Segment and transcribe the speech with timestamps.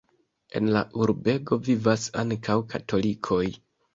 [0.59, 3.45] En la urbego vivas ankaŭ katolikoj.